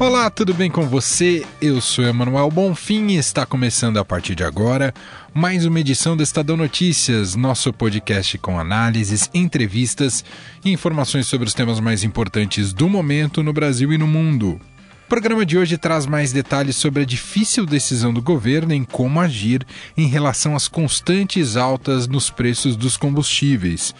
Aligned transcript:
Olá, 0.00 0.30
tudo 0.30 0.54
bem 0.54 0.70
com 0.70 0.88
você? 0.88 1.44
Eu 1.60 1.78
sou 1.78 2.06
Emanuel 2.06 2.50
Bonfim 2.50 3.08
e 3.08 3.16
está 3.16 3.44
começando 3.44 3.98
a 3.98 4.04
partir 4.04 4.34
de 4.34 4.42
agora 4.42 4.94
mais 5.34 5.66
uma 5.66 5.78
edição 5.78 6.16
do 6.16 6.22
Estadão 6.22 6.56
Notícias, 6.56 7.36
nosso 7.36 7.70
podcast 7.70 8.38
com 8.38 8.58
análises, 8.58 9.28
entrevistas 9.34 10.24
e 10.64 10.72
informações 10.72 11.26
sobre 11.26 11.46
os 11.46 11.52
temas 11.52 11.80
mais 11.80 12.02
importantes 12.02 12.72
do 12.72 12.88
momento 12.88 13.42
no 13.42 13.52
Brasil 13.52 13.92
e 13.92 13.98
no 13.98 14.06
mundo. 14.06 14.58
O 15.04 15.08
programa 15.10 15.44
de 15.44 15.58
hoje 15.58 15.76
traz 15.76 16.06
mais 16.06 16.32
detalhes 16.32 16.76
sobre 16.76 17.02
a 17.02 17.04
difícil 17.04 17.66
decisão 17.66 18.10
do 18.10 18.22
governo 18.22 18.72
em 18.72 18.84
como 18.84 19.20
agir 19.20 19.66
em 19.98 20.06
relação 20.06 20.56
às 20.56 20.66
constantes 20.66 21.58
altas 21.58 22.08
nos 22.08 22.30
preços 22.30 22.74
dos 22.74 22.96
combustíveis. 22.96 23.94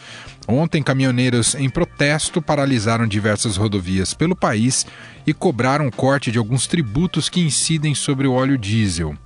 Ontem, 0.50 0.82
caminhoneiros 0.82 1.54
em 1.54 1.70
protesto 1.70 2.42
paralisaram 2.42 3.06
diversas 3.06 3.56
rodovias 3.56 4.12
pelo 4.12 4.34
país 4.34 4.84
e 5.24 5.32
cobraram 5.32 5.88
corte 5.92 6.32
de 6.32 6.38
alguns 6.38 6.66
tributos 6.66 7.28
que 7.28 7.40
incidem 7.40 7.94
sobre 7.94 8.26
o 8.26 8.32
óleo 8.32 8.58
diesel. 8.58 9.16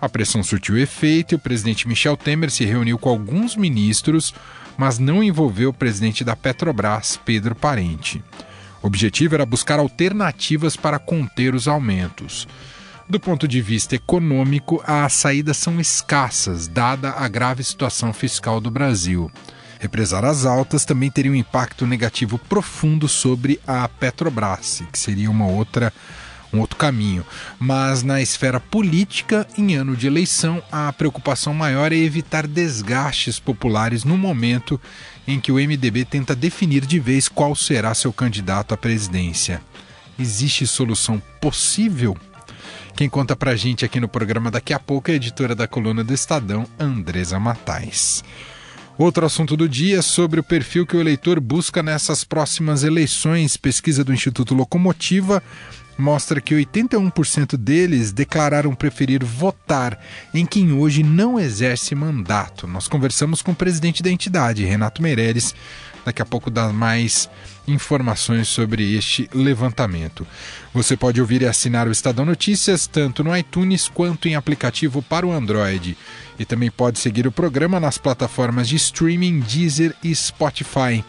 A 0.00 0.08
pressão 0.08 0.42
surtiu 0.42 0.78
efeito 0.78 1.32
e 1.32 1.36
o 1.36 1.38
presidente 1.38 1.86
Michel 1.86 2.16
Temer 2.16 2.50
se 2.50 2.64
reuniu 2.64 2.98
com 2.98 3.10
alguns 3.10 3.56
ministros, 3.56 4.34
mas 4.74 4.98
não 4.98 5.22
envolveu 5.22 5.68
o 5.68 5.74
presidente 5.74 6.24
da 6.24 6.34
Petrobras, 6.34 7.20
Pedro 7.22 7.54
Parente. 7.54 8.24
O 8.82 8.86
objetivo 8.86 9.34
era 9.34 9.44
buscar 9.44 9.78
alternativas 9.78 10.76
para 10.76 10.98
conter 10.98 11.54
os 11.54 11.68
aumentos. 11.68 12.48
Do 13.06 13.20
ponto 13.20 13.46
de 13.46 13.60
vista 13.60 13.96
econômico, 13.96 14.82
as 14.86 15.12
saídas 15.12 15.58
são 15.58 15.78
escassas, 15.78 16.66
dada 16.66 17.10
a 17.10 17.28
grave 17.28 17.62
situação 17.62 18.14
fiscal 18.14 18.62
do 18.62 18.70
Brasil. 18.70 19.30
Represar 19.80 20.24
as 20.24 20.44
altas 20.44 20.84
também 20.84 21.10
teria 21.10 21.32
um 21.32 21.34
impacto 21.34 21.86
negativo 21.86 22.38
profundo 22.38 23.08
sobre 23.08 23.60
a 23.66 23.88
Petrobras, 23.88 24.82
que 24.92 24.98
seria 24.98 25.30
uma 25.30 25.46
outra 25.46 25.92
um 26.54 26.60
outro 26.60 26.76
caminho. 26.76 27.26
Mas 27.58 28.02
na 28.02 28.22
esfera 28.22 28.60
política, 28.60 29.46
em 29.58 29.74
ano 29.74 29.96
de 29.96 30.06
eleição, 30.06 30.62
a 30.70 30.92
preocupação 30.92 31.52
maior 31.52 31.92
é 31.92 31.96
evitar 31.96 32.46
desgastes 32.46 33.40
populares 33.40 34.04
no 34.04 34.16
momento 34.16 34.80
em 35.26 35.40
que 35.40 35.50
o 35.50 35.56
MDB 35.56 36.04
tenta 36.04 36.34
definir 36.34 36.86
de 36.86 36.98
vez 37.00 37.28
qual 37.28 37.54
será 37.56 37.92
seu 37.92 38.12
candidato 38.12 38.72
à 38.72 38.76
presidência. 38.76 39.60
Existe 40.18 40.66
solução 40.66 41.20
possível? 41.40 42.16
Quem 42.94 43.08
conta 43.08 43.34
pra 43.34 43.56
gente 43.56 43.84
aqui 43.84 43.98
no 43.98 44.08
programa 44.08 44.50
daqui 44.50 44.72
a 44.72 44.78
pouco 44.78 45.10
é 45.10 45.14
a 45.14 45.16
editora 45.16 45.54
da 45.54 45.66
coluna 45.66 46.04
do 46.04 46.14
Estadão, 46.14 46.64
Andresa 46.78 47.40
Matais. 47.40 48.22
Outro 48.96 49.26
assunto 49.26 49.56
do 49.56 49.68
dia 49.68 49.98
é 49.98 50.02
sobre 50.02 50.38
o 50.38 50.44
perfil 50.44 50.86
que 50.86 50.96
o 50.96 51.00
eleitor 51.00 51.40
busca 51.40 51.82
nessas 51.82 52.22
próximas 52.22 52.84
eleições. 52.84 53.56
Pesquisa 53.56 54.04
do 54.04 54.14
Instituto 54.14 54.54
Locomotiva 54.54 55.42
mostra 55.98 56.40
que 56.40 56.54
81% 56.54 57.56
deles 57.56 58.12
declararam 58.12 58.72
preferir 58.72 59.24
votar 59.24 59.98
em 60.32 60.46
quem 60.46 60.72
hoje 60.72 61.02
não 61.02 61.40
exerce 61.40 61.92
mandato. 61.94 62.68
Nós 62.68 62.86
conversamos 62.86 63.42
com 63.42 63.50
o 63.50 63.56
presidente 63.56 64.00
da 64.00 64.10
entidade, 64.10 64.64
Renato 64.64 65.02
Meireles, 65.02 65.56
daqui 66.04 66.22
a 66.22 66.26
pouco 66.26 66.50
dá 66.50 66.68
mais 66.68 67.28
informações 67.66 68.48
sobre 68.48 68.94
este 68.96 69.28
levantamento. 69.32 70.26
Você 70.72 70.96
pode 70.96 71.20
ouvir 71.20 71.42
e 71.42 71.46
assinar 71.46 71.88
o 71.88 71.92
Estadão 71.92 72.24
Notícias 72.24 72.86
tanto 72.86 73.24
no 73.24 73.36
iTunes 73.36 73.88
quanto 73.88 74.28
em 74.28 74.34
aplicativo 74.34 75.02
para 75.02 75.26
o 75.26 75.32
Android. 75.32 75.96
E 76.38 76.44
também 76.44 76.70
pode 76.70 76.98
seguir 76.98 77.26
o 77.26 77.32
programa 77.32 77.80
nas 77.80 77.96
plataformas 77.96 78.68
de 78.68 78.76
streaming 78.76 79.40
Deezer 79.40 79.94
e 80.02 80.14
Spotify. 80.14 81.04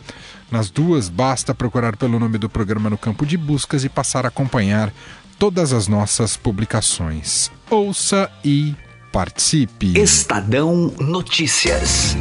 Nas 0.52 0.70
duas, 0.70 1.10
basta 1.10 1.56
procurar 1.56 1.98
pelo 1.98 2.20
nome 2.20 2.38
do 2.38 2.50
programa 2.50 2.90
no 2.90 2.98
campo 2.98 3.26
de 3.26 3.36
buscas 3.36 3.84
e 3.84 3.90
passar 3.90 4.26
a 4.26 4.30
acompanhar 4.30 4.94
todas 5.38 5.74
as 5.74 5.88
nossas 5.88 6.38
publicações. 6.38 7.52
Ouça 7.70 8.30
e 8.44 8.76
participe. 9.12 9.98
Estadão 10.00 10.94
Notícias. 11.00 12.16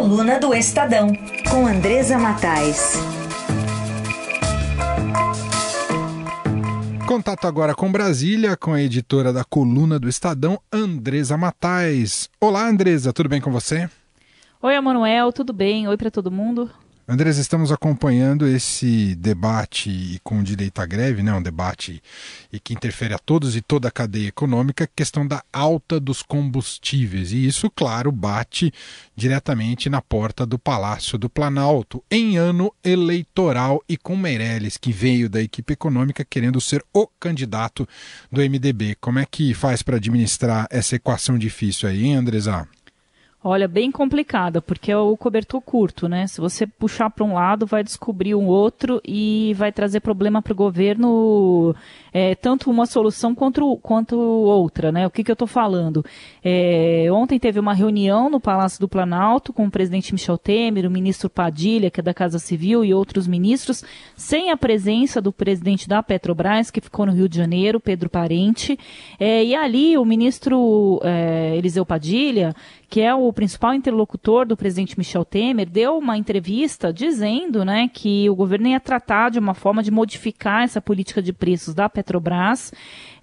Coluna 0.00 0.40
do 0.40 0.54
Estadão, 0.54 1.12
com 1.50 1.66
Andresa 1.66 2.18
Matais. 2.18 2.94
Contato 7.06 7.46
agora 7.46 7.74
com 7.74 7.92
Brasília, 7.92 8.56
com 8.56 8.72
a 8.72 8.80
editora 8.80 9.30
da 9.30 9.44
coluna 9.44 9.98
do 9.98 10.08
Estadão, 10.08 10.58
Andresa 10.72 11.36
Matais. 11.36 12.30
Olá, 12.40 12.66
Andresa, 12.66 13.12
tudo 13.12 13.28
bem 13.28 13.42
com 13.42 13.52
você? 13.52 13.90
Oi, 14.62 14.74
Emanuel, 14.74 15.34
tudo 15.34 15.52
bem? 15.52 15.86
Oi 15.86 15.98
para 15.98 16.10
todo 16.10 16.30
mundo. 16.30 16.70
Andrés, 17.08 17.38
estamos 17.38 17.72
acompanhando 17.72 18.46
esse 18.46 19.16
debate 19.16 20.20
com 20.22 20.42
direito 20.44 20.80
à 20.80 20.86
greve, 20.86 21.22
né, 21.22 21.32
um 21.32 21.42
debate 21.42 22.00
e 22.52 22.60
que 22.60 22.72
interfere 22.72 23.12
a 23.12 23.18
todos 23.18 23.56
e 23.56 23.60
toda 23.60 23.88
a 23.88 23.90
cadeia 23.90 24.28
econômica, 24.28 24.88
questão 24.94 25.26
da 25.26 25.42
alta 25.52 25.98
dos 25.98 26.22
combustíveis. 26.22 27.32
E 27.32 27.44
isso, 27.44 27.68
claro, 27.68 28.12
bate 28.12 28.72
diretamente 29.16 29.90
na 29.90 30.00
porta 30.00 30.46
do 30.46 30.58
Palácio 30.58 31.18
do 31.18 31.28
Planalto, 31.28 32.02
em 32.08 32.36
ano 32.36 32.72
eleitoral, 32.84 33.82
e 33.88 33.96
com 33.96 34.16
Meirelles, 34.16 34.76
que 34.76 34.92
veio 34.92 35.28
da 35.28 35.42
equipe 35.42 35.72
econômica 35.72 36.24
querendo 36.24 36.60
ser 36.60 36.84
o 36.92 37.08
candidato 37.18 37.88
do 38.30 38.40
MDB. 38.40 38.96
Como 39.00 39.18
é 39.18 39.26
que 39.28 39.52
faz 39.52 39.82
para 39.82 39.96
administrar 39.96 40.68
essa 40.70 40.94
equação 40.94 41.36
difícil 41.36 41.88
aí, 41.88 42.04
hein, 42.04 42.16
Andresa? 42.16 42.68
Olha, 43.42 43.66
bem 43.66 43.90
complicada, 43.90 44.60
porque 44.60 44.92
é 44.92 44.96
o 44.98 45.16
cobertor 45.16 45.62
curto, 45.62 46.06
né? 46.06 46.26
Se 46.26 46.42
você 46.42 46.66
puxar 46.66 47.08
para 47.08 47.24
um 47.24 47.32
lado, 47.32 47.64
vai 47.64 47.82
descobrir 47.82 48.34
um 48.34 48.46
outro 48.46 49.00
e 49.02 49.54
vai 49.56 49.72
trazer 49.72 50.00
problema 50.00 50.42
para 50.42 50.52
o 50.52 50.56
governo, 50.56 51.74
é, 52.12 52.34
tanto 52.34 52.70
uma 52.70 52.84
solução 52.84 53.34
quanto, 53.34 53.78
quanto 53.78 54.14
outra, 54.18 54.92
né? 54.92 55.06
O 55.06 55.10
que, 55.10 55.24
que 55.24 55.30
eu 55.30 55.32
estou 55.32 55.48
falando? 55.48 56.04
É, 56.44 57.06
ontem 57.10 57.38
teve 57.38 57.58
uma 57.58 57.72
reunião 57.72 58.28
no 58.28 58.38
Palácio 58.38 58.78
do 58.78 58.86
Planalto 58.86 59.54
com 59.54 59.64
o 59.64 59.70
presidente 59.70 60.12
Michel 60.12 60.36
Temer, 60.36 60.84
o 60.84 60.90
ministro 60.90 61.30
Padilha, 61.30 61.90
que 61.90 62.00
é 62.00 62.02
da 62.02 62.12
Casa 62.12 62.38
Civil, 62.38 62.84
e 62.84 62.92
outros 62.92 63.26
ministros, 63.26 63.82
sem 64.16 64.50
a 64.50 64.56
presença 64.56 65.18
do 65.18 65.32
presidente 65.32 65.88
da 65.88 66.02
Petrobras, 66.02 66.70
que 66.70 66.82
ficou 66.82 67.06
no 67.06 67.12
Rio 67.12 67.26
de 67.26 67.38
Janeiro, 67.38 67.80
Pedro 67.80 68.10
Parente. 68.10 68.78
É, 69.18 69.42
e 69.42 69.54
ali 69.54 69.96
o 69.96 70.04
ministro 70.04 71.00
é, 71.02 71.56
Eliseu 71.56 71.86
Padilha 71.86 72.54
que 72.90 73.00
é 73.00 73.14
o 73.14 73.32
principal 73.32 73.72
interlocutor 73.72 74.44
do 74.44 74.56
presidente 74.56 74.98
Michel 74.98 75.24
Temer, 75.24 75.70
deu 75.70 75.96
uma 75.96 76.18
entrevista 76.18 76.92
dizendo 76.92 77.64
né, 77.64 77.88
que 77.88 78.28
o 78.28 78.34
governo 78.34 78.66
ia 78.66 78.80
tratar 78.80 79.30
de 79.30 79.38
uma 79.38 79.54
forma 79.54 79.80
de 79.80 79.92
modificar 79.92 80.64
essa 80.64 80.80
política 80.80 81.22
de 81.22 81.32
preços 81.32 81.72
da 81.72 81.88
Petrobras 81.88 82.72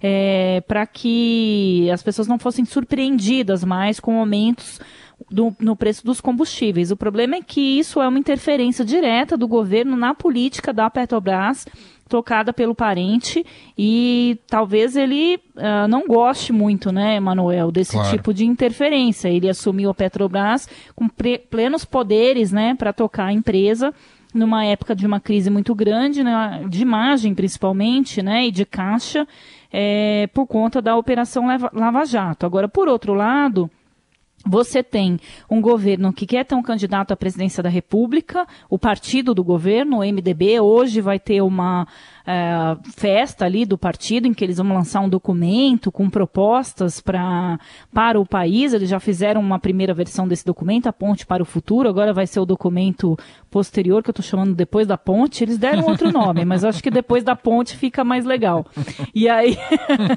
é, 0.02 0.62
para 0.66 0.86
que 0.86 1.86
as 1.92 2.02
pessoas 2.02 2.26
não 2.26 2.38
fossem 2.38 2.64
surpreendidas 2.64 3.62
mais 3.62 4.00
com 4.00 4.18
aumentos 4.18 4.80
do, 5.30 5.54
no 5.60 5.76
preço 5.76 6.04
dos 6.04 6.20
combustíveis. 6.20 6.90
O 6.90 6.96
problema 6.96 7.36
é 7.36 7.42
que 7.42 7.60
isso 7.60 8.00
é 8.00 8.08
uma 8.08 8.18
interferência 8.18 8.84
direta 8.84 9.36
do 9.36 9.46
governo 9.46 9.96
na 9.96 10.14
política 10.14 10.72
da 10.72 10.88
Petrobras 10.88 11.66
tocada 12.08 12.52
pelo 12.52 12.74
parente 12.74 13.44
e 13.76 14.38
talvez 14.48 14.96
ele 14.96 15.38
uh, 15.56 15.86
não 15.88 16.06
goste 16.06 16.52
muito, 16.52 16.90
né, 16.90 17.16
Emanuel, 17.16 17.70
desse 17.70 17.92
claro. 17.92 18.10
tipo 18.10 18.32
de 18.34 18.44
interferência. 18.44 19.28
Ele 19.28 19.48
assumiu 19.48 19.90
a 19.90 19.94
Petrobras 19.94 20.68
com 20.94 21.08
plenos 21.50 21.84
poderes, 21.84 22.50
né, 22.50 22.74
para 22.74 22.92
tocar 22.92 23.26
a 23.26 23.32
empresa 23.32 23.92
numa 24.34 24.64
época 24.64 24.94
de 24.94 25.06
uma 25.06 25.20
crise 25.20 25.50
muito 25.50 25.74
grande, 25.74 26.22
né, 26.22 26.64
de 26.68 26.82
imagem 26.82 27.34
principalmente, 27.34 28.22
né, 28.22 28.46
e 28.46 28.50
de 28.50 28.64
caixa, 28.64 29.26
é, 29.72 30.28
por 30.32 30.46
conta 30.46 30.80
da 30.80 30.96
operação 30.96 31.44
Lava 31.72 32.04
Jato. 32.04 32.46
Agora, 32.46 32.68
por 32.68 32.88
outro 32.88 33.14
lado, 33.14 33.70
você 34.48 34.82
tem 34.82 35.18
um 35.50 35.60
governo 35.60 36.12
que 36.12 36.26
quer 36.26 36.44
ter 36.44 36.54
um 36.54 36.62
candidato 36.62 37.12
à 37.12 37.16
presidência 37.16 37.62
da 37.62 37.68
República, 37.68 38.46
o 38.70 38.78
partido 38.78 39.34
do 39.34 39.44
governo, 39.44 39.98
o 39.98 40.00
MDB, 40.00 40.60
hoje 40.60 41.00
vai 41.00 41.18
ter 41.18 41.42
uma 41.42 41.86
é, 42.30 42.76
festa 42.94 43.46
ali 43.46 43.64
do 43.64 43.78
partido 43.78 44.28
em 44.28 44.34
que 44.34 44.44
eles 44.44 44.58
vão 44.58 44.74
lançar 44.74 45.00
um 45.00 45.08
documento 45.08 45.90
com 45.90 46.10
propostas 46.10 47.00
pra, 47.00 47.58
para 47.90 48.20
o 48.20 48.26
país. 48.26 48.74
Eles 48.74 48.90
já 48.90 49.00
fizeram 49.00 49.40
uma 49.40 49.58
primeira 49.58 49.94
versão 49.94 50.28
desse 50.28 50.44
documento, 50.44 50.88
a 50.88 50.92
Ponte 50.92 51.24
para 51.24 51.42
o 51.42 51.46
Futuro, 51.46 51.88
agora 51.88 52.12
vai 52.12 52.26
ser 52.26 52.38
o 52.38 52.44
documento 52.44 53.16
posterior, 53.50 54.02
que 54.02 54.10
eu 54.10 54.12
estou 54.12 54.22
chamando 54.22 54.54
depois 54.54 54.86
da 54.86 54.98
ponte. 54.98 55.42
Eles 55.42 55.56
deram 55.56 55.86
outro 55.86 56.12
nome, 56.12 56.44
mas 56.44 56.64
acho 56.64 56.82
que 56.82 56.90
depois 56.90 57.24
da 57.24 57.34
ponte 57.34 57.74
fica 57.74 58.04
mais 58.04 58.26
legal. 58.26 58.66
E 59.14 59.26
aí, 59.26 59.56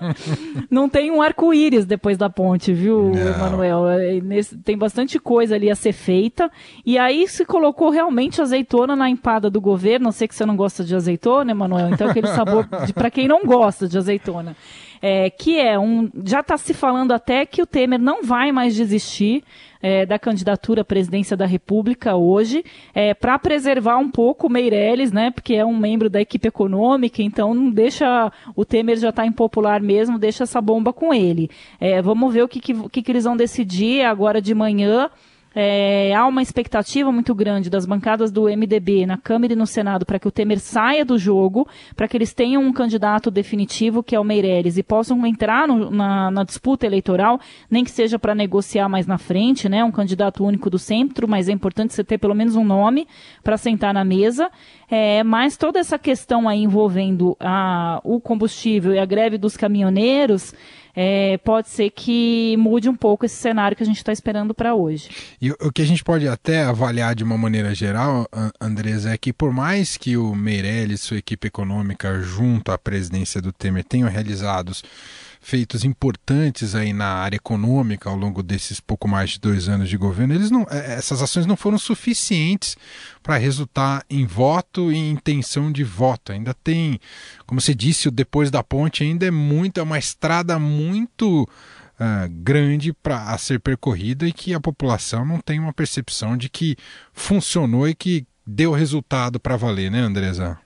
não 0.69 0.89
tem 0.89 1.11
um 1.11 1.21
arco-íris 1.21 1.85
depois 1.85 2.17
da 2.17 2.29
ponte, 2.29 2.73
viu, 2.73 3.13
Emanuel? 3.15 3.83
nesse, 4.21 4.57
tem 4.57 4.77
bastante 4.77 5.17
coisa 5.17 5.55
ali 5.55 5.71
a 5.71 5.75
ser 5.75 5.93
feita. 5.93 6.51
E 6.85 6.97
aí 6.97 7.25
se 7.29 7.45
colocou 7.45 7.89
realmente 7.89 8.41
azeitona 8.41 8.97
na 8.97 9.09
empada 9.09 9.49
do 9.49 9.61
governo. 9.61 10.09
Eu 10.09 10.11
sei 10.11 10.27
que 10.27 10.35
você 10.35 10.45
não 10.45 10.57
gosta 10.57 10.83
de 10.83 10.93
azeitona, 10.93 11.51
Emanuel, 11.51 12.00
então 12.01 12.09
aquele 12.09 12.27
sabor 12.27 12.67
para 12.93 13.11
quem 13.11 13.27
não 13.27 13.45
gosta 13.45 13.87
de 13.87 13.97
azeitona. 13.97 14.55
É, 15.03 15.31
que 15.31 15.59
é 15.59 15.79
um. 15.79 16.09
Já 16.25 16.41
está 16.41 16.57
se 16.57 16.75
falando 16.75 17.11
até 17.11 17.43
que 17.43 17.61
o 17.61 17.65
Temer 17.65 17.99
não 17.99 18.23
vai 18.23 18.51
mais 18.51 18.75
desistir 18.75 19.43
é, 19.81 20.05
da 20.05 20.19
candidatura 20.19 20.81
à 20.81 20.85
presidência 20.85 21.35
da 21.35 21.45
República 21.45 22.15
hoje, 22.15 22.63
é, 22.93 23.13
para 23.13 23.39
preservar 23.39 23.97
um 23.97 24.11
pouco 24.11 24.45
o 24.45 24.49
Meirelles, 24.49 25.11
né, 25.11 25.31
porque 25.31 25.55
é 25.55 25.65
um 25.65 25.75
membro 25.75 26.07
da 26.07 26.21
equipe 26.21 26.47
econômica, 26.47 27.23
então 27.23 27.51
não 27.53 27.71
deixa, 27.71 28.31
o 28.55 28.63
Temer 28.63 28.97
já 28.97 29.09
está 29.09 29.25
impopular 29.25 29.81
mesmo, 29.81 30.19
deixa 30.19 30.43
essa 30.43 30.61
bomba 30.61 30.93
com 30.93 31.11
ele. 31.11 31.49
É, 31.79 31.99
vamos 31.99 32.31
ver 32.31 32.43
o 32.43 32.47
que, 32.47 32.59
que, 32.59 33.01
que 33.01 33.11
eles 33.11 33.23
vão 33.23 33.35
decidir 33.35 34.03
agora 34.03 34.39
de 34.39 34.53
manhã. 34.53 35.09
É, 35.53 36.13
há 36.15 36.25
uma 36.25 36.41
expectativa 36.41 37.11
muito 37.11 37.35
grande 37.35 37.69
das 37.69 37.85
bancadas 37.85 38.31
do 38.31 38.43
MDB 38.43 39.05
na 39.05 39.17
Câmara 39.17 39.51
e 39.51 39.55
no 39.55 39.67
Senado 39.67 40.05
para 40.05 40.17
que 40.17 40.27
o 40.27 40.31
Temer 40.31 40.59
saia 40.59 41.03
do 41.03 41.17
jogo, 41.17 41.67
para 41.93 42.07
que 42.07 42.15
eles 42.15 42.33
tenham 42.33 42.63
um 42.63 42.71
candidato 42.71 43.29
definitivo, 43.29 44.01
que 44.01 44.15
é 44.15 44.19
o 44.19 44.23
Meirelles, 44.23 44.77
e 44.77 44.83
possam 44.83 45.25
entrar 45.25 45.67
no, 45.67 45.91
na, 45.91 46.31
na, 46.31 46.43
disputa 46.45 46.85
eleitoral, 46.85 47.37
nem 47.69 47.83
que 47.83 47.91
seja 47.91 48.17
para 48.17 48.33
negociar 48.33 48.87
mais 48.87 49.05
na 49.05 49.17
frente, 49.17 49.67
né? 49.67 49.83
Um 49.83 49.91
candidato 49.91 50.45
único 50.45 50.69
do 50.69 50.79
centro, 50.79 51.27
mas 51.27 51.49
é 51.49 51.51
importante 51.51 51.93
você 51.93 52.03
ter 52.03 52.17
pelo 52.17 52.33
menos 52.33 52.55
um 52.55 52.63
nome 52.63 53.05
para 53.43 53.57
sentar 53.57 53.93
na 53.93 54.05
mesa. 54.05 54.49
É, 54.89 55.21
mas 55.23 55.57
toda 55.57 55.79
essa 55.79 55.99
questão 55.99 56.47
aí 56.47 56.63
envolvendo 56.63 57.35
a, 57.39 57.99
o 58.03 58.21
combustível 58.21 58.93
e 58.93 58.99
a 58.99 59.05
greve 59.05 59.37
dos 59.37 59.57
caminhoneiros 59.57 60.53
é, 60.95 61.37
pode 61.39 61.69
ser 61.69 61.89
que 61.89 62.55
mude 62.57 62.89
um 62.89 62.95
pouco 62.95 63.25
esse 63.25 63.35
cenário 63.35 63.75
que 63.75 63.83
a 63.83 63.85
gente 63.85 63.97
está 63.97 64.11
esperando 64.11 64.53
para 64.53 64.75
hoje. 64.75 65.09
E 65.41 65.51
o 65.51 65.71
que 65.71 65.81
a 65.81 65.85
gente 65.85 66.03
pode 66.03 66.27
até 66.27 66.63
avaliar 66.63 67.15
de 67.15 67.23
uma 67.23 67.37
maneira 67.37 67.73
geral, 67.73 68.27
Andresa, 68.59 69.11
é 69.11 69.17
que 69.17 69.33
por 69.33 69.51
mais 69.51 69.97
que 69.97 70.17
o 70.17 70.35
Meirelles 70.35 71.01
e 71.01 71.03
sua 71.03 71.17
equipe 71.17 71.47
econômica, 71.47 72.19
junto 72.21 72.71
à 72.71 72.77
presidência 72.77 73.41
do 73.41 73.51
Temer, 73.51 73.83
tenham 73.83 74.09
realizados 74.09 74.83
feitos 75.41 75.83
importantes 75.83 76.75
aí 76.75 76.93
na 76.93 77.07
área 77.07 77.35
econômica 77.35 78.07
ao 78.07 78.15
longo 78.15 78.43
desses 78.43 78.79
pouco 78.79 79.07
mais 79.07 79.31
de 79.31 79.39
dois 79.39 79.67
anos 79.67 79.89
de 79.89 79.97
governo, 79.97 80.35
eles 80.35 80.51
não, 80.51 80.67
é, 80.69 80.93
essas 80.93 81.21
ações 81.21 81.47
não 81.47 81.57
foram 81.57 81.79
suficientes 81.79 82.77
para 83.23 83.37
resultar 83.37 84.05
em 84.07 84.25
voto 84.25 84.91
e 84.91 84.97
intenção 84.97 85.71
de 85.71 85.83
voto. 85.83 86.31
Ainda 86.31 86.53
tem, 86.53 86.99
como 87.47 87.59
você 87.59 87.73
disse, 87.73 88.07
o 88.07 88.11
depois 88.11 88.51
da 88.51 88.63
ponte 88.63 89.03
ainda 89.03 89.25
é 89.25 89.31
muito, 89.31 89.79
é 89.79 89.83
uma 89.83 89.97
estrada 89.97 90.59
muito 90.59 91.43
uh, 91.43 92.29
grande 92.29 92.93
para 92.93 93.31
a 93.31 93.37
ser 93.37 93.59
percorrida 93.59 94.27
e 94.27 94.31
que 94.31 94.53
a 94.53 94.59
população 94.59 95.25
não 95.25 95.39
tem 95.39 95.59
uma 95.59 95.73
percepção 95.73 96.37
de 96.37 96.49
que 96.49 96.77
funcionou 97.13 97.89
e 97.89 97.95
que 97.95 98.27
deu 98.45 98.71
resultado 98.71 99.39
para 99.39 99.57
valer, 99.57 99.89
né, 99.89 99.99
Andresa? 99.99 100.59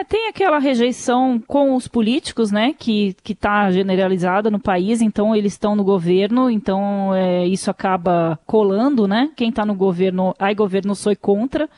É, 0.00 0.04
tem 0.04 0.28
aquela 0.28 0.58
rejeição 0.58 1.38
com 1.46 1.76
os 1.76 1.86
políticos, 1.86 2.50
né, 2.50 2.72
que 2.72 3.14
está 3.28 3.70
generalizada 3.70 4.50
no 4.50 4.58
país, 4.58 5.02
então 5.02 5.36
eles 5.36 5.52
estão 5.52 5.76
no 5.76 5.84
governo, 5.84 6.48
então 6.48 7.14
é, 7.14 7.46
isso 7.46 7.70
acaba 7.70 8.38
colando, 8.46 9.06
né, 9.06 9.30
quem 9.36 9.50
está 9.50 9.66
no 9.66 9.74
governo, 9.74 10.34
ai 10.38 10.54
governo 10.54 10.94
sou 10.94 11.14
contra, 11.14 11.68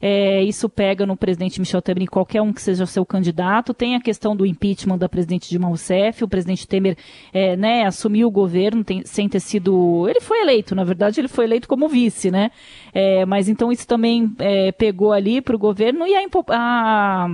é, 0.00 0.42
isso 0.42 0.68
pega 0.68 1.06
no 1.06 1.16
presidente 1.16 1.60
Michel 1.60 1.82
Temer 1.82 2.04
em 2.04 2.06
qualquer 2.06 2.42
um 2.42 2.52
que 2.52 2.62
seja 2.62 2.86
seu 2.86 3.04
candidato. 3.04 3.74
Tem 3.74 3.94
a 3.94 4.00
questão 4.00 4.36
do 4.36 4.46
impeachment 4.46 4.98
da 4.98 5.08
presidente 5.08 5.48
Dilma 5.48 5.68
Rousseff. 5.68 6.24
O 6.24 6.28
presidente 6.28 6.66
Temer 6.66 6.96
é, 7.32 7.56
né, 7.56 7.84
assumiu 7.84 8.28
o 8.28 8.30
governo 8.30 8.84
tem, 8.84 9.04
sem 9.04 9.28
ter 9.28 9.40
sido. 9.40 10.06
Ele 10.08 10.20
foi 10.20 10.40
eleito, 10.40 10.74
na 10.74 10.84
verdade, 10.84 11.20
ele 11.20 11.28
foi 11.28 11.44
eleito 11.44 11.68
como 11.68 11.88
vice, 11.88 12.30
né? 12.30 12.50
É, 12.92 13.24
mas 13.26 13.48
então 13.48 13.70
isso 13.72 13.86
também 13.86 14.32
é, 14.38 14.72
pegou 14.72 15.12
ali 15.12 15.40
para 15.40 15.56
o 15.56 15.58
governo 15.58 16.06
e 16.06 16.14
a, 16.14 16.26
a 16.50 17.28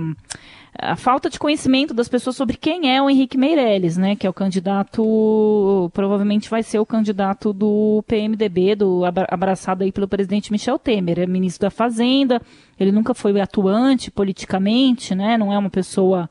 a 0.77 0.95
falta 0.95 1.29
de 1.29 1.37
conhecimento 1.37 1.93
das 1.93 2.09
pessoas 2.09 2.35
sobre 2.35 2.57
quem 2.57 2.95
é 2.95 3.01
o 3.01 3.09
Henrique 3.09 3.37
Meirelles, 3.37 3.95
né, 3.95 4.15
que 4.15 4.25
é 4.25 4.29
o 4.29 4.33
candidato, 4.33 5.89
provavelmente 5.93 6.49
vai 6.49 6.63
ser 6.63 6.79
o 6.79 6.85
candidato 6.85 7.53
do 7.53 8.03
PMDB, 8.07 8.75
do 8.75 9.03
abraçado 9.05 9.83
aí 9.83 9.91
pelo 9.91 10.07
presidente 10.07 10.51
Michel 10.51 10.79
Temer, 10.79 11.19
é 11.19 11.27
ministro 11.27 11.67
da 11.67 11.71
Fazenda, 11.71 12.41
ele 12.79 12.91
nunca 12.91 13.13
foi 13.13 13.39
atuante 13.39 14.09
politicamente, 14.09 15.13
né, 15.13 15.37
não 15.37 15.53
é 15.53 15.57
uma 15.57 15.69
pessoa 15.69 16.29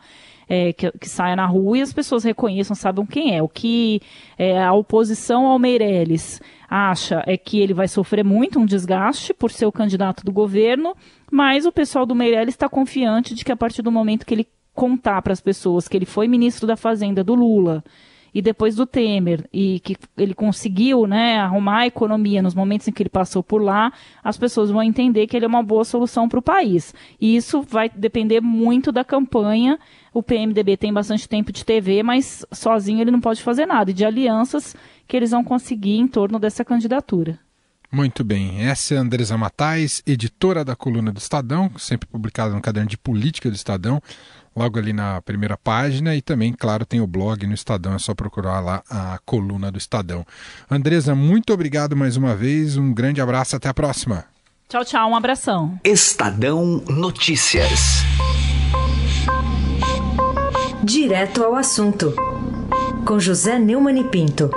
é, 0.52 0.70
que, 0.70 0.92
que, 0.98 1.08
saia 1.08 1.34
na 1.34 1.46
rua 1.46 1.78
e 1.78 1.80
as 1.80 1.94
pessoas 1.94 2.24
reconheçam, 2.24 2.76
sabem 2.76 3.06
quem 3.06 3.34
é. 3.34 3.42
O 3.42 3.48
que 3.48 4.02
é, 4.36 4.62
a 4.62 4.74
oposição 4.74 5.46
ao 5.46 5.58
Meirelles 5.58 6.42
acha 6.68 7.22
é 7.26 7.38
que 7.38 7.58
ele 7.58 7.72
vai 7.72 7.88
sofrer 7.88 8.22
muito 8.22 8.58
um 8.58 8.66
desgaste 8.66 9.32
por 9.32 9.50
ser 9.50 9.64
o 9.64 9.72
candidato 9.72 10.22
do 10.22 10.30
governo, 10.30 10.94
mas 11.30 11.64
o 11.64 11.72
pessoal 11.72 12.04
do 12.04 12.14
Meirelles 12.14 12.52
está 12.52 12.68
confiante 12.68 13.34
de 13.34 13.46
que 13.46 13.50
a 13.50 13.56
partir 13.56 13.80
do 13.80 13.90
momento 13.90 14.26
que 14.26 14.34
ele 14.34 14.46
contar 14.74 15.22
para 15.22 15.32
as 15.32 15.40
pessoas 15.40 15.88
que 15.88 15.96
ele 15.96 16.04
foi 16.04 16.28
ministro 16.28 16.66
da 16.66 16.76
Fazenda 16.76 17.24
do 17.24 17.34
Lula, 17.34 17.82
e 18.34 18.40
depois 18.40 18.76
do 18.76 18.86
Temer, 18.86 19.48
e 19.52 19.80
que 19.80 19.96
ele 20.16 20.34
conseguiu 20.34 21.06
né, 21.06 21.38
arrumar 21.38 21.80
a 21.80 21.86
economia 21.86 22.42
nos 22.42 22.54
momentos 22.54 22.88
em 22.88 22.92
que 22.92 23.02
ele 23.02 23.10
passou 23.10 23.42
por 23.42 23.60
lá, 23.60 23.92
as 24.22 24.36
pessoas 24.38 24.70
vão 24.70 24.82
entender 24.82 25.26
que 25.26 25.36
ele 25.36 25.44
é 25.44 25.48
uma 25.48 25.62
boa 25.62 25.84
solução 25.84 26.28
para 26.28 26.38
o 26.38 26.42
país. 26.42 26.94
E 27.20 27.36
isso 27.36 27.62
vai 27.62 27.88
depender 27.88 28.40
muito 28.40 28.90
da 28.90 29.04
campanha. 29.04 29.78
O 30.14 30.22
PMDB 30.22 30.76
tem 30.76 30.92
bastante 30.92 31.28
tempo 31.28 31.52
de 31.52 31.64
TV, 31.64 32.02
mas 32.02 32.44
sozinho 32.52 33.00
ele 33.00 33.10
não 33.10 33.20
pode 33.20 33.42
fazer 33.42 33.66
nada, 33.66 33.90
e 33.90 33.94
de 33.94 34.04
alianças 34.04 34.74
que 35.06 35.16
eles 35.16 35.30
vão 35.30 35.44
conseguir 35.44 35.98
em 35.98 36.06
torno 36.06 36.38
dessa 36.38 36.64
candidatura. 36.64 37.38
Muito 37.92 38.24
bem, 38.24 38.64
essa 38.64 38.94
é 38.94 38.96
a 38.96 39.02
Andresa 39.02 39.36
Matais, 39.36 40.02
editora 40.06 40.64
da 40.64 40.74
coluna 40.74 41.12
do 41.12 41.18
Estadão, 41.18 41.70
sempre 41.78 42.08
publicada 42.08 42.54
no 42.54 42.60
caderno 42.62 42.88
de 42.88 42.96
política 42.96 43.50
do 43.50 43.54
Estadão 43.54 44.00
logo 44.56 44.78
ali 44.78 44.94
na 44.94 45.20
primeira 45.20 45.58
página 45.58 46.16
e 46.16 46.22
também, 46.22 46.54
claro, 46.54 46.86
tem 46.86 47.02
o 47.02 47.06
blog 47.06 47.46
no 47.46 47.52
Estadão, 47.52 47.94
é 47.94 47.98
só 47.98 48.14
procurar 48.14 48.60
lá 48.60 48.82
a 48.88 49.18
coluna 49.26 49.70
do 49.70 49.76
Estadão. 49.76 50.24
Andresa, 50.70 51.14
muito 51.14 51.52
obrigado 51.52 51.94
mais 51.94 52.16
uma 52.16 52.34
vez, 52.34 52.78
um 52.78 52.94
grande 52.94 53.20
abraço, 53.20 53.56
até 53.56 53.68
a 53.68 53.74
próxima. 53.74 54.24
Tchau, 54.70 54.86
tchau, 54.86 55.10
um 55.10 55.14
abração. 55.14 55.78
Estadão 55.84 56.82
Notícias. 56.88 58.02
Direto 60.82 61.44
ao 61.44 61.54
assunto, 61.54 62.14
com 63.06 63.20
José 63.20 63.58
Neumann 63.58 64.00
e 64.00 64.04
Pinto. 64.04 64.50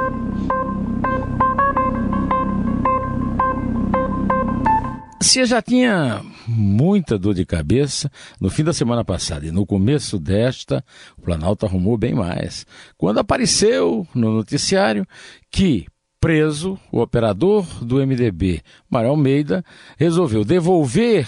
Se 5.26 5.44
já 5.44 5.60
tinha 5.60 6.24
muita 6.48 7.18
dor 7.18 7.34
de 7.34 7.48
cabeça 7.48 8.12
no 8.40 8.48
fim 8.48 8.64
da 8.64 8.72
semana 8.72 9.04
passada 9.04 9.44
e 9.44 9.52
no 9.52 9.66
começo 9.66 10.20
desta, 10.20 10.86
o 11.18 11.22
Planalto 11.24 11.66
arrumou 11.66 11.98
bem 11.98 12.14
mais. 12.14 12.64
Quando 12.96 13.18
apareceu 13.18 14.08
no 14.14 14.32
noticiário 14.32 15.04
que 15.50 15.88
preso 16.20 16.80
o 16.92 17.02
operador 17.02 17.66
do 17.84 17.96
MDB, 18.06 18.62
Mário 18.88 19.10
Almeida, 19.10 19.66
resolveu 19.98 20.46
devolver 20.46 21.28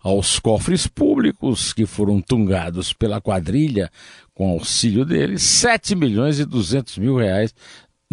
aos 0.00 0.38
cofres 0.38 0.86
públicos 0.86 1.72
que 1.72 1.86
foram 1.86 2.20
tungados 2.20 2.92
pela 2.92 3.20
quadrilha 3.20 3.90
com 4.32 4.50
auxílio 4.50 5.04
dele, 5.04 5.38
7 5.38 5.96
milhões 5.96 6.38
e 6.38 6.44
200 6.44 6.98
mil 6.98 7.16
reais 7.16 7.54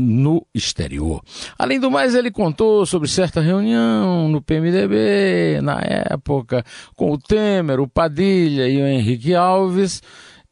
no 0.02 0.46
exterior. 0.54 1.22
Além 1.58 1.80
do 1.80 1.92
mais, 1.92 2.16
ele 2.16 2.32
contou 2.32 2.86
sobre 2.86 3.08
certa 3.08 3.40
reunião 3.40 4.28
no 4.28 4.42
PMDB, 4.42 5.62
na 5.62 5.80
época, 5.82 6.64
com 6.96 7.12
o 7.12 7.18
Temer, 7.18 7.80
o 7.80 7.88
Padilha 7.88 8.68
e 8.68 8.82
o 8.82 8.88
Henrique 8.88 9.36
Alves, 9.36 10.02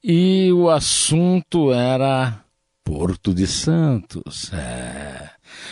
e 0.03 0.51
o 0.53 0.69
assunto 0.69 1.73
era 1.73 2.43
Porto 2.83 3.33
de 3.33 3.47
Santos. 3.47 4.53
É. 4.53 5.29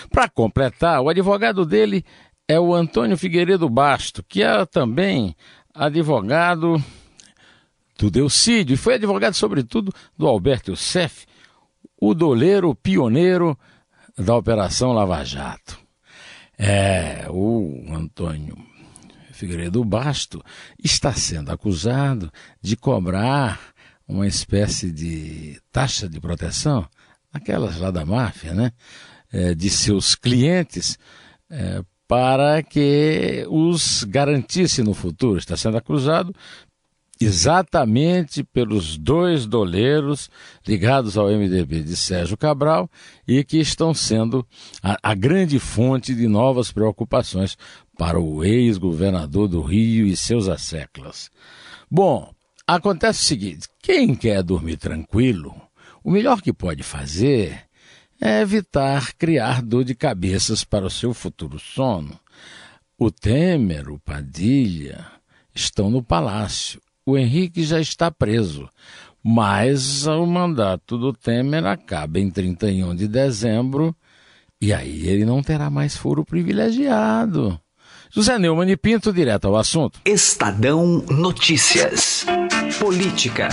Para 0.10 0.28
completar, 0.28 1.02
o 1.02 1.10
advogado 1.10 1.66
dele 1.66 2.04
é 2.48 2.60
o 2.60 2.74
Antônio 2.74 3.18
Figueiredo 3.18 3.70
Basto, 3.70 4.24
que 4.24 4.42
é 4.42 4.66
também 4.66 5.36
advogado 5.74 6.82
do 7.98 8.10
Delcídio, 8.10 8.74
e 8.74 8.78
foi 8.78 8.96
advogado, 8.96 9.34
sobretudo, 9.34 9.92
do 10.18 10.28
Alberto 10.28 10.72
Youssef, 10.72 11.26
o 12.00 12.14
doleiro 12.14 12.74
pioneiro 12.76 13.58
da 14.18 14.36
Operação 14.36 14.94
Lava 14.94 15.24
Jato. 15.24 15.80
É, 16.58 17.28
o 17.30 17.86
Antônio 17.94 18.58
Figueiredo 19.32 19.84
Basto 19.84 20.44
está 20.84 21.14
sendo 21.14 21.52
acusado 21.52 22.32
de 22.62 22.76
cobrar 22.76 23.60
uma 24.08 24.26
espécie 24.26 24.92
de 24.92 25.60
taxa 25.72 26.10
de 26.10 26.20
proteção, 26.20 26.88
aquelas 27.32 27.78
lá 27.78 27.92
da 27.92 28.06
máfia, 28.06 28.54
né? 28.54 28.72
É, 29.32 29.54
de 29.54 29.70
seus 29.70 30.16
clientes, 30.16 30.98
é, 31.50 31.84
para 32.08 32.64
que 32.64 33.46
os 33.50 34.06
garantisse 34.06 34.82
no 34.82 34.94
futuro. 34.94 35.38
Está 35.38 35.58
sendo 35.58 35.78
acusado 35.78 36.34
exatamente 37.20 38.44
pelos 38.44 38.98
dois 38.98 39.46
doleiros 39.46 40.30
ligados 40.68 41.18
ao 41.18 41.28
MDB 41.28 41.82
de 41.82 41.96
Sérgio 41.96 42.38
Cabral 42.38 42.90
e 43.28 43.44
que 43.44 43.58
estão 43.58 43.94
sendo 43.94 44.46
a, 44.82 44.98
a 45.02 45.16
grande 45.16 45.60
fonte 45.60 46.14
de 46.14 46.28
novas 46.28 46.72
preocupações 46.72 47.58
para 47.98 48.20
o 48.20 48.44
ex-governador 48.44 49.48
do 49.48 49.62
Rio 49.62 50.06
e 50.06 50.16
seus 50.16 50.48
asseclas. 50.48 51.32
Bom, 51.90 52.32
acontece 52.66 53.22
o 53.22 53.26
seguinte: 53.26 53.68
quem 53.82 54.14
quer 54.14 54.44
dormir 54.44 54.78
tranquilo, 54.78 55.56
o 56.04 56.12
melhor 56.12 56.42
que 56.42 56.54
pode 56.54 56.84
fazer 56.84 57.68
é 58.22 58.42
evitar 58.42 59.14
criar 59.14 59.62
dor 59.62 59.84
de 59.84 59.96
cabeças 59.96 60.64
para 60.64 60.86
o 60.86 60.90
seu 60.90 61.14
futuro 61.14 61.60
sono. 61.60 62.20
O 62.98 63.12
Temer, 63.12 63.90
o 63.90 64.00
Padilha, 64.00 65.06
estão 65.54 65.90
no 65.90 66.02
palácio 66.02 66.82
o 67.08 67.18
Henrique 67.18 67.64
já 67.64 67.80
está 67.80 68.12
preso, 68.12 68.70
mas 69.24 70.06
o 70.06 70.26
mandato 70.26 70.98
do 70.98 71.14
Temer 71.14 71.66
acaba 71.66 72.20
em 72.20 72.30
31 72.30 72.94
de 72.94 73.08
dezembro 73.08 73.96
e 74.60 74.74
aí 74.74 75.08
ele 75.08 75.24
não 75.24 75.42
terá 75.42 75.70
mais 75.70 75.96
foro 75.96 76.26
privilegiado. 76.26 77.58
José 78.12 78.38
Neumann 78.38 78.72
e 78.72 78.78
Pinto, 78.78 79.14
direto 79.14 79.48
ao 79.48 79.56
assunto. 79.56 80.02
Estadão 80.06 81.04
Notícias. 81.10 82.26
Política. 82.78 83.48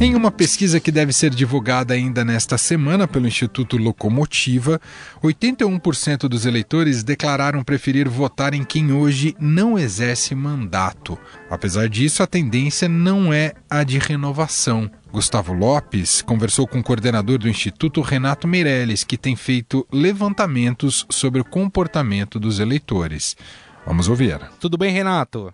Em 0.00 0.14
uma 0.14 0.30
pesquisa 0.30 0.78
que 0.78 0.92
deve 0.92 1.12
ser 1.12 1.30
divulgada 1.30 1.92
ainda 1.92 2.24
nesta 2.24 2.56
semana 2.56 3.08
pelo 3.08 3.26
Instituto 3.26 3.76
Locomotiva, 3.76 4.80
81% 5.20 6.28
dos 6.28 6.46
eleitores 6.46 7.02
declararam 7.02 7.64
preferir 7.64 8.08
votar 8.08 8.54
em 8.54 8.62
quem 8.62 8.92
hoje 8.92 9.34
não 9.40 9.76
exerce 9.76 10.36
mandato. 10.36 11.18
Apesar 11.50 11.88
disso, 11.88 12.22
a 12.22 12.28
tendência 12.28 12.88
não 12.88 13.32
é 13.32 13.54
a 13.68 13.82
de 13.82 13.98
renovação. 13.98 14.88
Gustavo 15.10 15.52
Lopes 15.52 16.22
conversou 16.22 16.64
com 16.68 16.78
o 16.78 16.84
coordenador 16.84 17.36
do 17.36 17.48
Instituto, 17.48 18.00
Renato 18.00 18.46
Meirelles, 18.46 19.02
que 19.02 19.16
tem 19.16 19.34
feito 19.34 19.84
levantamentos 19.92 21.06
sobre 21.10 21.40
o 21.40 21.44
comportamento 21.44 22.38
dos 22.38 22.60
eleitores. 22.60 23.36
Vamos 23.84 24.08
ouvir. 24.08 24.38
Tudo 24.60 24.78
bem, 24.78 24.92
Renato? 24.92 25.52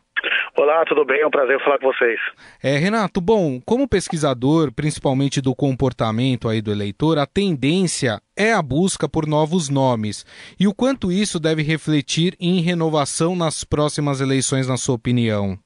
Olá, 0.56 0.84
tudo 0.84 1.04
bem? 1.04 1.20
É 1.20 1.26
um 1.26 1.30
prazer 1.30 1.58
falar 1.64 1.78
com 1.78 1.92
vocês. 1.92 2.20
É, 2.62 2.76
Renato, 2.76 3.20
bom, 3.20 3.60
como 3.66 3.88
pesquisador, 3.88 4.72
principalmente 4.72 5.40
do 5.40 5.52
comportamento 5.52 6.48
aí 6.48 6.62
do 6.62 6.70
eleitor, 6.70 7.18
a 7.18 7.26
tendência 7.26 8.20
é 8.36 8.52
a 8.52 8.62
busca 8.62 9.08
por 9.08 9.26
novos 9.26 9.68
nomes. 9.68 10.24
E 10.58 10.68
o 10.68 10.74
quanto 10.74 11.10
isso 11.10 11.40
deve 11.40 11.62
refletir 11.64 12.36
em 12.38 12.60
renovação 12.60 13.34
nas 13.34 13.64
próximas 13.64 14.20
eleições, 14.20 14.68
na 14.68 14.76
sua 14.76 14.94
opinião? 14.94 15.58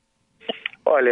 Olha, 0.87 1.11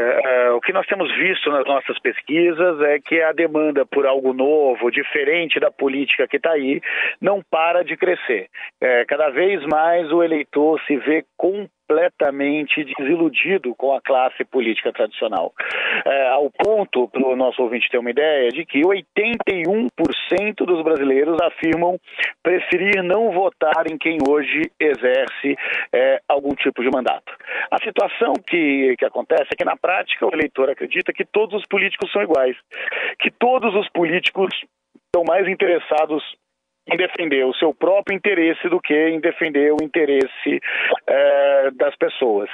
que 0.66 0.72
nós 0.72 0.86
temos 0.86 1.14
visto 1.16 1.48
nas 1.48 1.64
nossas 1.64 1.96
pesquisas 2.00 2.80
é 2.80 2.98
que 2.98 3.22
a 3.22 3.32
demanda 3.32 3.86
por 3.86 4.04
algo 4.04 4.32
novo, 4.32 4.90
diferente 4.90 5.60
da 5.60 5.70
política 5.70 6.26
que 6.26 6.38
está 6.38 6.50
aí, 6.50 6.80
não 7.20 7.40
para 7.48 7.84
de 7.84 7.96
crescer. 7.96 8.48
É, 8.80 9.04
cada 9.04 9.30
vez 9.30 9.64
mais 9.66 10.10
o 10.10 10.24
eleitor 10.24 10.80
se 10.86 10.96
vê 10.96 11.24
com 11.36 11.68
completamente 11.86 12.84
desiludido 12.84 13.74
com 13.76 13.94
a 13.94 14.00
classe 14.00 14.44
política 14.44 14.92
tradicional. 14.92 15.52
É, 16.04 16.28
ao 16.28 16.50
ponto, 16.50 17.08
para 17.08 17.26
o 17.26 17.36
nosso 17.36 17.62
ouvinte 17.62 17.88
ter 17.88 17.98
uma 17.98 18.10
ideia, 18.10 18.48
de 18.50 18.64
que 18.66 18.80
81% 18.80 19.88
dos 20.66 20.82
brasileiros 20.82 21.36
afirmam 21.42 21.98
preferir 22.42 23.02
não 23.02 23.30
votar 23.30 23.84
em 23.90 23.96
quem 23.96 24.18
hoje 24.28 24.70
exerce 24.80 25.56
é, 25.92 26.20
algum 26.28 26.54
tipo 26.54 26.82
de 26.82 26.90
mandato. 26.90 27.32
A 27.70 27.78
situação 27.82 28.34
que, 28.34 28.94
que 28.98 29.04
acontece 29.04 29.48
é 29.52 29.56
que, 29.56 29.64
na 29.64 29.76
prática, 29.76 30.26
o 30.26 30.34
eleitor 30.34 30.70
acredita 30.70 31.12
que 31.12 31.24
todos 31.24 31.60
os 31.60 31.66
políticos 31.66 32.10
são 32.12 32.22
iguais, 32.22 32.56
que 33.18 33.30
todos 33.30 33.74
os 33.74 33.88
políticos 33.90 34.50
estão 35.06 35.24
mais 35.26 35.48
interessados 35.48 36.22
em 36.88 36.96
defender 36.96 37.44
o 37.44 37.54
seu 37.54 37.74
próprio 37.74 38.16
interesse 38.16 38.68
do 38.68 38.80
que 38.80 38.94
em 38.94 39.20
defender 39.20 39.72
o 39.72 39.82
interesse 39.82 40.60
é, 41.06 41.70
das 41.72 41.96
pessoas. 41.96 42.48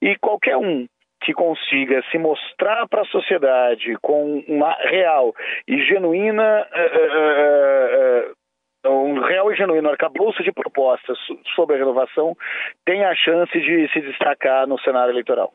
E 0.00 0.16
qualquer 0.16 0.56
um 0.56 0.86
que 1.22 1.32
consiga 1.32 2.02
se 2.10 2.18
mostrar 2.18 2.86
para 2.88 3.02
a 3.02 3.06
sociedade 3.06 3.96
com 4.00 4.44
uma 4.46 4.72
real 4.74 5.34
e 5.66 5.82
genuína 5.84 6.66
é, 6.72 6.80
é, 6.84 8.30
um 8.88 9.20
real 9.20 9.52
e 9.52 9.56
genuíno 9.56 9.88
arcabouço 9.88 10.42
de 10.42 10.52
propostas 10.52 11.18
sobre 11.54 11.76
a 11.76 11.78
renovação 11.78 12.36
tem 12.84 13.04
a 13.04 13.14
chance 13.14 13.52
de 13.52 13.88
se 13.92 14.00
destacar 14.00 14.66
no 14.66 14.78
cenário 14.80 15.12
eleitoral. 15.12 15.52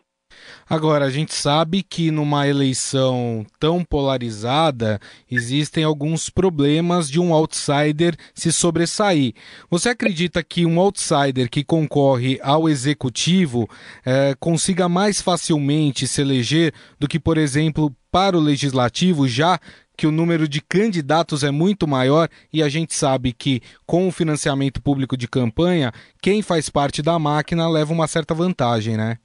Agora, 0.69 1.05
a 1.05 1.09
gente 1.09 1.33
sabe 1.33 1.83
que 1.83 2.11
numa 2.11 2.47
eleição 2.47 3.45
tão 3.59 3.83
polarizada 3.83 4.99
existem 5.29 5.83
alguns 5.83 6.29
problemas 6.29 7.09
de 7.09 7.19
um 7.19 7.33
outsider 7.33 8.15
se 8.33 8.51
sobressair. 8.51 9.33
Você 9.69 9.89
acredita 9.89 10.41
que 10.41 10.65
um 10.65 10.79
outsider 10.79 11.49
que 11.49 11.63
concorre 11.63 12.39
ao 12.41 12.69
executivo 12.69 13.67
eh, 14.05 14.33
consiga 14.39 14.87
mais 14.87 15.21
facilmente 15.21 16.07
se 16.07 16.21
eleger 16.21 16.73
do 16.97 17.07
que, 17.07 17.19
por 17.19 17.37
exemplo, 17.37 17.93
para 18.09 18.37
o 18.37 18.41
legislativo, 18.41 19.27
já 19.27 19.59
que 20.01 20.07
o 20.07 20.11
número 20.11 20.47
de 20.47 20.63
candidatos 20.63 21.43
é 21.43 21.51
muito 21.51 21.87
maior 21.87 22.27
e 22.51 22.63
a 22.63 22.67
gente 22.67 22.91
sabe 22.91 23.31
que 23.31 23.61
com 23.85 24.07
o 24.07 24.11
financiamento 24.11 24.81
público 24.81 25.15
de 25.15 25.27
campanha, 25.27 25.91
quem 26.19 26.41
faz 26.41 26.71
parte 26.71 27.03
da 27.03 27.19
máquina 27.19 27.69
leva 27.69 27.93
uma 27.93 28.07
certa 28.07 28.33
vantagem, 28.33 28.97
né? 28.97 29.17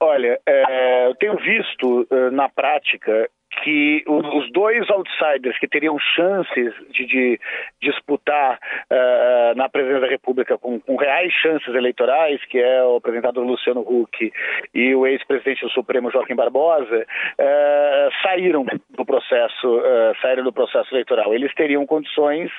Olha, 0.00 0.36
é, 0.44 1.06
eu 1.06 1.14
tenho 1.14 1.36
visto 1.36 2.08
uh, 2.10 2.30
na 2.32 2.48
prática 2.48 3.30
que 3.62 4.04
os 4.06 4.50
dois 4.52 4.88
outsiders 4.90 5.58
que 5.58 5.68
teriam 5.68 5.98
chances 5.98 6.72
de, 6.90 7.06
de 7.06 7.40
disputar 7.80 8.58
uh, 8.90 9.56
na 9.56 9.68
presidência 9.68 10.00
da 10.00 10.08
República 10.08 10.58
com, 10.58 10.80
com, 10.80 10.96
reais 10.96 11.32
chances 11.34 11.74
eleitorais, 11.74 12.44
que 12.46 12.58
é 12.58 12.82
o 12.84 12.96
apresentador 12.96 13.44
Luciano 13.44 13.80
Huck 13.80 14.32
e 14.74 14.94
o 14.94 15.06
ex-presidente 15.06 15.62
do 15.62 15.70
Supremo 15.70 16.10
Joaquim 16.10 16.34
Barbosa, 16.34 17.06
uh, 17.06 18.22
saíram 18.22 18.64
do 18.90 19.04
processo, 19.04 19.78
uh, 19.78 20.14
saíram 20.20 20.44
do 20.44 20.52
processo 20.52 20.94
eleitoral. 20.94 21.34
Eles 21.34 21.54
teriam 21.54 21.86
condições 21.86 22.50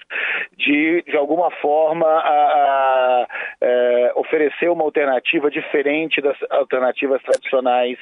de, 0.58 1.04
de 1.08 1.18
alguma 1.18 1.52
forma, 1.52 2.08
a, 2.08 3.28
a, 3.62 4.12
oferecer 4.16 4.70
uma 4.70 4.84
alternativa 4.84 5.50
diferente 5.50 6.22
das 6.22 6.38
alternativas 6.50 7.22
tradicionais 7.22 7.98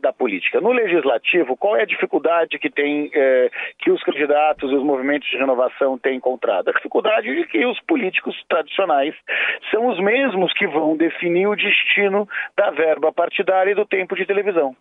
da 0.00 0.12
política. 0.12 0.60
No 0.60 0.72
legislativo, 0.72 1.56
qual 1.56 1.76
é 1.76 1.79
a 1.80 1.86
dificuldade 1.86 2.58
que 2.58 2.70
tem 2.70 3.10
é, 3.14 3.50
que 3.78 3.90
os 3.90 4.02
candidatos 4.02 4.70
e 4.70 4.74
os 4.74 4.82
movimentos 4.82 5.28
de 5.28 5.36
renovação 5.36 5.98
têm 5.98 6.16
encontrado? 6.16 6.68
A 6.68 6.72
dificuldade 6.72 7.34
de 7.34 7.46
que 7.46 7.64
os 7.66 7.80
políticos 7.80 8.36
tradicionais 8.48 9.14
são 9.70 9.88
os 9.88 9.98
mesmos 10.00 10.52
que 10.52 10.66
vão 10.66 10.96
definir 10.96 11.46
o 11.46 11.56
destino 11.56 12.28
da 12.56 12.70
verba 12.70 13.12
partidária 13.12 13.72
e 13.72 13.74
do 13.74 13.86
tempo 13.86 14.14
de 14.14 14.26
televisão. 14.26 14.76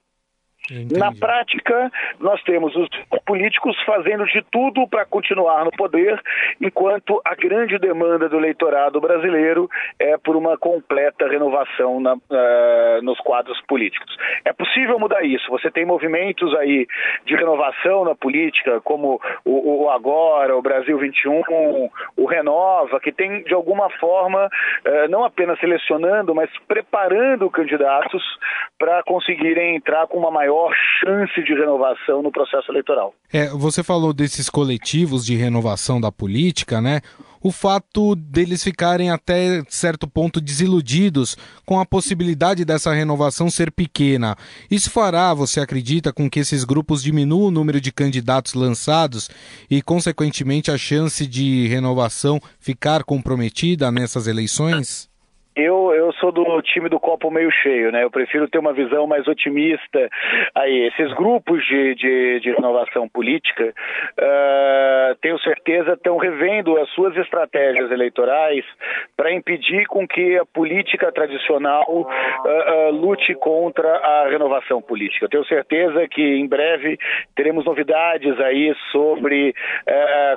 Entendi. 0.71 0.97
Na 0.97 1.11
prática, 1.11 1.91
nós 2.19 2.41
temos 2.43 2.75
os 2.75 2.89
políticos 3.25 3.75
fazendo 3.85 4.25
de 4.25 4.43
tudo 4.51 4.87
para 4.87 5.05
continuar 5.05 5.65
no 5.65 5.71
poder, 5.71 6.21
enquanto 6.61 7.21
a 7.25 7.35
grande 7.35 7.77
demanda 7.77 8.29
do 8.29 8.37
eleitorado 8.37 8.99
brasileiro 8.99 9.69
é 9.99 10.17
por 10.17 10.35
uma 10.35 10.57
completa 10.57 11.27
renovação 11.27 11.99
na, 11.99 12.15
uh, 12.15 13.01
nos 13.01 13.19
quadros 13.19 13.59
políticos. 13.67 14.15
É 14.45 14.53
possível 14.53 14.99
mudar 14.99 15.23
isso. 15.23 15.49
Você 15.49 15.71
tem 15.71 15.85
movimentos 15.85 16.55
aí 16.55 16.87
de 17.25 17.35
renovação 17.35 18.05
na 18.05 18.15
política, 18.15 18.81
como 18.81 19.19
o, 19.45 19.83
o 19.83 19.89
Agora, 19.89 20.55
o 20.55 20.61
Brasil 20.61 20.97
21, 20.97 21.89
o 22.15 22.25
Renova, 22.25 22.99
que 22.99 23.11
tem 23.11 23.43
de 23.43 23.53
alguma 23.53 23.89
forma 23.99 24.45
uh, 24.45 25.09
não 25.09 25.23
apenas 25.23 25.59
selecionando, 25.59 26.33
mas 26.35 26.49
preparando 26.67 27.49
candidatos 27.49 28.23
para 28.77 29.03
conseguirem 29.03 29.75
entrar 29.75 30.07
com 30.07 30.17
uma 30.17 30.31
maior 30.31 30.58
maior 30.59 30.73
chance 31.03 31.43
de 31.43 31.53
renovação 31.53 32.21
no 32.21 32.31
processo 32.31 32.71
eleitoral. 32.71 33.13
É, 33.31 33.49
você 33.49 33.83
falou 33.83 34.13
desses 34.13 34.49
coletivos 34.49 35.25
de 35.25 35.35
renovação 35.35 36.01
da 36.01 36.11
política, 36.11 36.81
né? 36.81 37.01
O 37.41 37.53
fato 37.53 38.15
deles 38.17 38.61
ficarem 38.61 39.09
até 39.11 39.63
certo 39.69 40.05
ponto 40.05 40.41
desiludidos 40.41 41.37
com 41.65 41.79
a 41.79 41.85
possibilidade 41.85 42.65
dessa 42.65 42.93
renovação 42.93 43.49
ser 43.49 43.71
pequena. 43.71 44.35
Isso 44.69 44.91
fará, 44.91 45.33
você 45.33 45.61
acredita, 45.61 46.11
com 46.11 46.29
que 46.29 46.41
esses 46.41 46.65
grupos 46.65 47.01
diminuam 47.01 47.47
o 47.47 47.51
número 47.51 47.79
de 47.79 47.93
candidatos 47.93 48.53
lançados 48.55 49.29
e, 49.69 49.81
consequentemente, 49.81 50.69
a 50.69 50.77
chance 50.77 51.25
de 51.25 51.65
renovação 51.67 52.41
ficar 52.59 53.05
comprometida 53.05 53.89
nessas 53.89 54.27
eleições? 54.27 55.08
Eu, 55.55 55.93
eu 55.93 56.13
sou 56.13 56.31
do 56.31 56.61
time 56.61 56.89
do 56.89 56.99
copo 56.99 57.29
meio 57.31 57.51
cheio, 57.51 57.91
né? 57.91 58.03
Eu 58.03 58.11
prefiro 58.11 58.47
ter 58.47 58.59
uma 58.59 58.71
visão 58.71 59.07
mais 59.07 59.27
otimista. 59.27 60.09
Aí, 60.55 60.87
esses 60.87 61.11
grupos 61.13 61.65
de, 61.65 61.95
de, 61.95 62.39
de 62.39 62.51
renovação 62.51 63.09
política, 63.09 63.73
uh, 63.73 65.15
tenho 65.21 65.39
certeza, 65.39 65.93
estão 65.93 66.17
revendo 66.17 66.77
as 66.79 66.89
suas 66.91 67.15
estratégias 67.17 67.91
eleitorais 67.91 68.63
para 69.17 69.33
impedir 69.33 69.85
com 69.87 70.07
que 70.07 70.37
a 70.37 70.45
política 70.45 71.11
tradicional 71.11 71.85
uh, 71.89 72.05
uh, 72.05 72.91
lute 72.91 73.33
contra 73.35 73.89
a 73.89 74.29
renovação 74.29 74.81
política. 74.81 75.25
Eu 75.25 75.29
tenho 75.29 75.45
certeza 75.45 76.07
que 76.07 76.21
em 76.21 76.47
breve 76.47 76.97
teremos 77.35 77.65
novidades 77.65 78.39
aí 78.39 78.73
sobre 78.91 79.53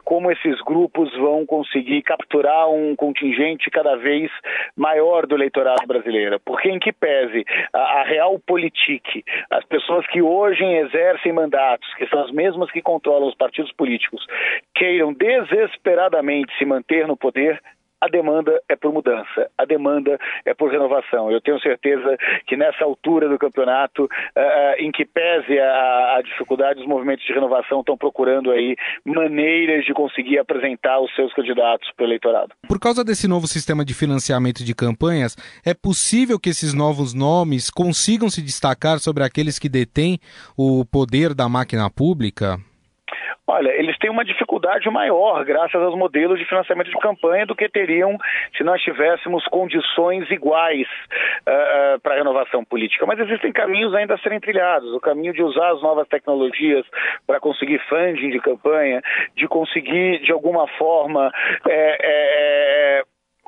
como 0.05 0.31
esses 0.31 0.61
grupos 0.63 1.13
vão 1.17 1.45
conseguir 1.45 2.03
capturar 2.03 2.69
um 2.71 2.97
contingente 2.97 3.71
cada 3.71 3.97
vez 3.97 4.31
maior 4.77 5.12
maior 5.13 5.27
do 5.27 5.35
eleitorado 5.35 5.87
brasileiro, 5.87 6.41
porque 6.41 6.71
em 6.71 6.79
que 6.79 6.93
pese 6.93 7.45
a, 7.73 8.01
a 8.01 8.03
real 8.05 8.39
politique, 8.39 9.23
as 9.51 9.65
pessoas 9.67 10.07
que 10.07 10.23
hoje 10.23 10.65
exercem 10.65 11.33
mandatos, 11.33 11.93
que 11.95 12.07
são 12.07 12.25
as 12.25 12.31
mesmas 12.31 12.71
que 12.71 12.81
controlam 12.81 13.29
os 13.29 13.35
partidos 13.35 13.73
políticos, 13.73 14.27
queiram 14.75 15.13
desesperadamente 15.13 16.57
se 16.57 16.65
manter 16.65 17.07
no 17.07 17.17
poder, 17.17 17.61
a 18.03 18.09
demanda 18.09 18.61
é 18.69 18.75
por 18.75 18.93
mudança, 18.93 19.49
a 19.57 19.65
demanda 19.65 20.19
é 20.45 20.53
por 20.53 20.73
renovação. 20.73 21.31
Eu 21.31 21.41
tenho 21.41 21.61
certeza 21.61 22.17
que 22.49 22.57
nessa 22.57 22.85
altura 22.85 23.29
do 23.29 23.39
campeonato, 23.39 24.05
uh, 24.05 24.75
em 24.79 24.91
que 24.91 25.05
pese 25.05 25.57
a, 25.57 26.17
a, 26.17 26.23
dificuldade, 26.23 26.81
os 26.81 26.87
movimentos 26.87 27.25
de 27.25 27.33
renovação 27.33 27.79
estão 27.79 27.97
procurando 27.97 28.51
aí 28.51 28.75
maneiras 29.05 29.85
de 29.85 29.95
conseguir 29.95 30.41
apresentar 30.41 30.99
os 30.99 31.15
seus 31.15 31.33
candidatos 31.33 31.89
para 31.97 32.03
o 32.03 32.09
eleitorado. 32.09 32.53
Por 32.67 32.81
causa 32.81 33.05
desse 33.05 33.29
novo 33.29 33.47
sistema 33.47 33.85
de 33.85 33.95
financiamento 33.95 34.65
de 34.65 34.75
campanhas, 34.75 35.37
é 35.65 35.73
possível 35.73 36.41
que 36.41 36.51
esses 36.51 36.75
novos 36.75 37.15
nomes 37.15 37.71
consigam 37.71 38.29
se 38.29 38.43
destacar 38.43 38.99
sobre 38.99 39.23
aqueles 39.23 39.61
que 39.61 39.69
detêm 39.69 40.19
o 40.57 40.85
poder 40.85 41.35
da 41.35 41.49
máquina 41.49 41.89
pública? 41.89 42.59
Olha, 43.47 43.71
eles 43.71 43.99
têm 43.99 44.09
uma 44.09 44.25
dificuldade 44.25 44.89
maior 44.89 45.45
graças 45.45 45.75
aos 45.75 45.97
modelos 45.97 46.39
de 46.39 46.45
financiamento 46.45 46.91
de 46.91 46.99
campanha 46.99 47.45
do 47.45 47.57
que 47.57 47.69
teriam 47.69 48.17
se 48.57 48.63
nós 48.63 48.81
tivéssemos 48.83 49.45
condições 49.47 50.31
iguais 50.31 50.87
uh, 50.87 51.97
uh, 51.97 52.01
para 52.01 52.15
a 52.15 52.19
renovação 52.19 52.65
política. 52.65 53.05
Mas 53.05 53.19
existem 53.19 53.53
caminhos 53.53 53.93
ainda 53.95 54.15
a 54.15 54.19
serem 54.19 54.39
trilhados. 54.39 54.95
O 54.95 55.01
caminho 55.01 55.33
de 55.33 55.43
usar 55.43 55.73
as 55.73 55.83
novas 55.83 56.07
tecnologias 56.07 56.87
para 57.27 57.41
conseguir 57.41 57.81
funding 57.89 58.31
de 58.31 58.39
campanha, 58.39 59.03
de 59.37 59.49
conseguir, 59.49 60.21
de 60.21 60.31
alguma 60.31 60.69
forma, 60.79 61.33
é, 61.69 61.99
é, 62.01 63.03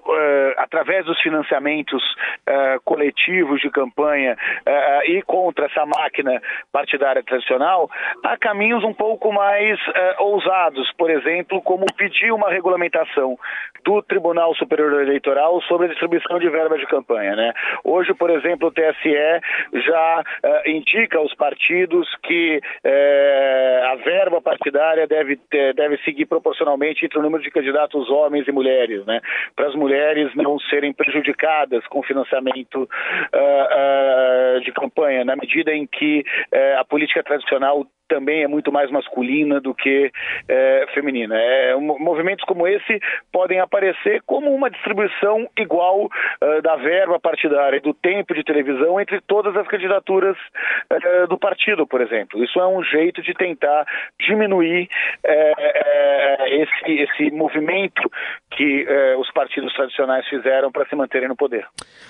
uh, 0.06 0.54
através 0.58 1.04
dos 1.04 1.20
financiamentos 1.20 2.02
uh, 2.02 2.80
coletivos 2.84 3.60
de 3.60 3.70
campanha 3.70 4.36
uh, 4.66 5.10
e 5.10 5.22
contra 5.22 5.66
essa 5.66 5.84
máquina 5.86 6.40
partidária 6.72 7.22
tradicional, 7.22 7.90
há 8.22 8.36
caminhos 8.36 8.84
um 8.84 8.92
pouco 8.92 9.32
mais 9.32 9.78
ousados, 10.18 10.90
por 10.96 11.10
exemplo, 11.10 11.60
como 11.62 11.86
pedir 11.96 12.32
uma 12.32 12.50
regulamentação 12.50 13.38
do 13.84 14.02
Tribunal 14.02 14.54
Superior 14.54 15.02
Eleitoral 15.02 15.60
sobre 15.62 15.86
a 15.86 15.90
distribuição 15.90 16.38
de 16.38 16.48
verba 16.48 16.78
de 16.78 16.86
campanha. 16.86 17.36
Né? 17.36 17.52
Hoje, 17.84 18.14
por 18.14 18.30
exemplo, 18.30 18.68
o 18.68 18.72
TSE 18.72 19.40
já 19.86 20.24
indica 20.66 21.18
aos 21.18 21.34
partidos 21.34 22.08
que 22.22 22.60
a 23.92 23.96
verba 23.96 24.40
partidária 24.40 25.06
deve, 25.06 25.38
deve 25.74 25.98
seguir 25.98 26.26
proporcionalmente 26.26 27.04
entre 27.04 27.18
o 27.18 27.22
número 27.22 27.42
de 27.42 27.50
candidatos 27.50 28.10
homens 28.10 28.46
e 28.48 28.52
mulheres. 28.52 29.04
Né? 29.06 29.20
Para 29.54 29.68
as 29.68 29.74
mulheres 29.74 29.93
mulheres 29.94 30.34
não 30.34 30.58
serem 30.58 30.92
prejudicadas 30.92 31.86
com 31.86 32.02
financiamento 32.02 32.82
uh, 32.82 34.56
uh, 34.56 34.60
de 34.60 34.72
campanha, 34.72 35.24
na 35.24 35.36
medida 35.36 35.72
em 35.72 35.86
que 35.86 36.24
uh, 36.52 36.80
a 36.80 36.84
política 36.84 37.22
tradicional 37.22 37.86
também 38.08 38.42
é 38.42 38.48
muito 38.48 38.70
mais 38.72 38.90
masculina 38.90 39.60
do 39.60 39.74
que 39.74 40.10
é, 40.48 40.86
feminina. 40.94 41.36
É, 41.36 41.74
movimentos 41.76 42.44
como 42.44 42.66
esse 42.66 43.00
podem 43.32 43.60
aparecer 43.60 44.22
como 44.26 44.52
uma 44.54 44.70
distribuição 44.70 45.48
igual 45.58 46.04
uh, 46.06 46.62
da 46.62 46.76
verba 46.76 47.18
partidária 47.18 47.76
e 47.76 47.80
do 47.80 47.94
tempo 47.94 48.34
de 48.34 48.44
televisão 48.44 49.00
entre 49.00 49.20
todas 49.22 49.56
as 49.56 49.66
candidaturas 49.66 50.36
uh, 50.90 51.26
do 51.28 51.38
partido, 51.38 51.86
por 51.86 52.00
exemplo. 52.00 52.42
Isso 52.42 52.58
é 52.60 52.66
um 52.66 52.82
jeito 52.82 53.22
de 53.22 53.34
tentar 53.34 53.86
diminuir 54.20 54.88
uh, 55.24 56.44
esse, 56.46 56.92
esse 56.92 57.30
movimento 57.30 58.10
que 58.56 58.86
os 59.18 59.30
partidos 59.32 59.72
tradicionais 59.74 60.26
fizeram 60.28 60.70
para 60.70 60.86
se 60.86 60.94
manterem 60.94 61.28
no 61.28 61.34
poder. 61.34 61.66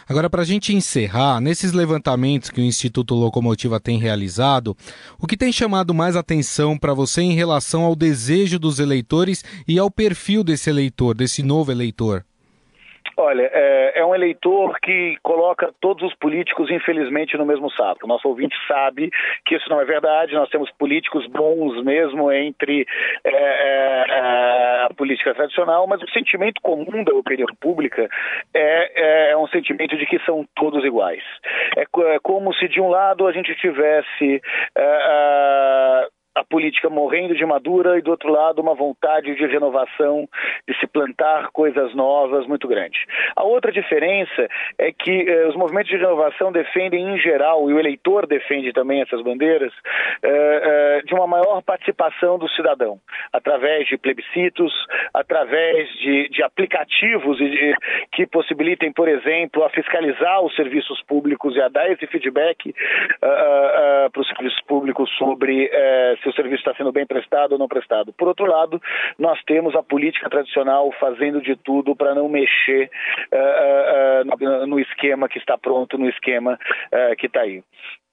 Agora, 0.09 0.29
para 0.29 0.43
a 0.43 0.45
gente 0.45 0.75
encerrar, 0.75 1.41
nesses 1.41 1.73
levantamentos 1.73 2.51
que 2.51 2.61
o 2.61 2.65
Instituto 2.65 3.15
Locomotiva 3.15 3.81
tem 3.81 3.99
realizado, 3.99 4.77
o 5.19 5.27
que 5.27 5.39
tem 5.39 5.51
chamado 5.51 5.94
mais 5.95 6.17
atenção 6.17 6.77
para 6.77 6.93
você 6.93 7.23
em 7.23 7.35
relação 7.35 7.83
ao 7.83 7.95
desejo 7.95 8.59
dos 8.59 8.79
eleitores 8.79 9.45
e 9.67 9.79
ao 9.79 9.91
perfil 9.91 10.45
desse 10.45 10.69
eleitor, 10.69 11.15
desse 11.15 11.43
novo 11.43 11.71
eleitor? 11.71 12.25
Olha, 13.17 13.49
é, 13.53 14.01
é, 14.01 14.05
um 14.05 14.15
eleitor 14.15 14.79
que 14.81 15.17
coloca 15.23 15.73
todos 15.81 16.03
os 16.03 16.15
políticos, 16.17 16.71
infelizmente, 16.71 17.37
no 17.37 17.47
mesmo 17.47 17.71
saco. 17.71 18.07
Nosso 18.07 18.29
ouvinte 18.29 18.57
sabe 18.67 19.11
que 19.47 19.55
isso 19.55 19.69
não 19.71 19.81
é 19.81 19.85
verdade. 19.85 20.35
Nós 20.35 20.51
temos 20.51 20.71
políticos 20.73 21.27
bons 21.29 21.83
mesmo 21.85 22.33
entre 22.33 22.87
é, 23.23 23.31
é, 23.31 24.05
é 24.09 24.85
a 24.85 24.95
política 24.97 25.35
tradicional, 25.35 25.87
mas 25.87 26.03
o 26.03 26.11
sentimento 26.11 26.61
comum 26.61 27.05
da 27.05 27.15
opinião 27.15 27.49
pública 27.61 28.09
é, 28.53 29.31
é 29.31 29.37
um 29.37 29.47
sentimento 29.49 29.97
de 29.97 30.07
que 30.07 30.19
são 30.21 30.47
todos 30.57 30.85
iguais. 30.85 31.23
É, 31.77 31.85
como 32.23 32.53
se, 32.55 32.69
de 32.69 32.81
um 32.81 32.89
lado, 32.89 33.27
a 33.27 33.33
gente 33.33 33.55
tivesse 33.55 34.43
é, 34.77 36.09
a 36.35 36.45
política 36.45 36.91
morrendo 36.91 37.35
de 37.35 37.47
madura 37.47 37.99
e 37.99 38.03
do 38.03 38.11
outro 38.11 38.31
lado 38.31 38.61
uma 38.61 38.75
vontade 38.75 39.35
de 39.35 39.47
renovação, 39.47 40.29
de 40.69 40.77
se 40.79 40.87
plantar 40.87 41.51
coisas 41.53 41.95
novas 41.95 42.47
muito 42.47 42.67
grande. 42.67 42.99
A 43.37 43.45
outra 43.45 43.71
diferença 43.71 44.49
é 44.79 44.93
que 44.93 45.29
eh, 45.29 45.47
os 45.47 45.55
movimentos 45.55 45.91
de 45.91 45.97
renovação 45.97 46.51
defendem 46.51 47.15
em 47.15 47.19
geral, 47.19 47.71
e 47.71 47.75
o 47.75 47.79
eleitor 47.79 48.27
defende 48.27 48.73
também 48.73 49.01
essas 49.01 49.23
bandeiras, 49.23 49.73
eh, 50.23 50.63
eh, 50.65 51.03
de 51.05 51.15
uma 51.15 51.27
maior 51.27 51.63
participação 51.63 52.39
do 52.39 52.49
cidadão, 52.51 52.99
através 53.33 53.87
de 53.87 53.97
plebiscitos, 53.97 54.73
através 55.13 55.89
de, 55.99 56.29
de 56.31 56.43
aplicativos 56.43 57.39
de, 57.39 57.75
que 58.13 58.27
possibilitem, 58.27 58.93
por 58.93 59.09
exemplo, 59.09 59.65
a 59.65 59.71
fiscalizar 59.71 60.43
os 60.43 60.55
serviços 60.57 61.01
públicos 61.03 61.55
e 61.57 61.61
a 61.61 61.69
dar 61.69 61.91
esse 61.91 62.07
feedback 62.07 62.71
uh, 62.71 62.73
uh, 62.73 64.11
para 64.11 64.21
os 64.21 64.29
serviços 64.29 64.61
públicos 64.63 65.11
sobre 65.17 65.71
se 66.25 66.31
o 66.31 66.35
serviço 66.35 66.61
está 66.61 66.75
sendo 66.75 66.91
bem 66.91 67.07
prestado 67.07 67.53
ou 67.53 67.59
não 67.59 67.69
prestado. 67.69 68.13
Por 68.15 68.27
outro 68.27 68.47
lado, 68.47 68.81
nós 69.19 69.41
temos 69.45 69.77
a 69.77 69.83
política 69.83 70.29
tradicional 70.31 70.91
fazendo 70.99 71.41
de 71.41 71.55
tudo 71.55 71.95
para 71.95 72.15
não 72.15 72.29
mexer 72.29 72.91
uh, 73.33 74.31
uh, 74.31 74.63
uh, 74.63 74.67
no 74.67 74.81
esquema 74.81 75.29
que 75.29 75.39
está 75.39 75.57
pronto, 75.59 75.99
no 75.99 76.09
esquema 76.09 76.59
que 77.19 77.27
está 77.27 77.43
aí. 77.43 77.63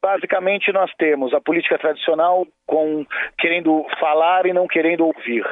Basicamente, 0.02 0.72
nós 0.72 0.92
temos 0.98 1.32
a 1.32 1.40
política 1.40 1.78
tradicional 1.78 2.48
com 2.66 3.06
querendo 3.38 3.86
falar 4.00 4.48
e 4.48 4.54
não 4.54 4.68
querendo 4.68 5.06
ouvir. 5.06 5.46